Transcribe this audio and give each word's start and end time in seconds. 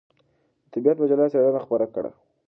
د 0.63 0.63
طبعیت 0.71 0.97
مجله 1.01 1.25
څېړنه 1.33 1.59
خپره 1.65 1.85
کړه. 1.93 2.11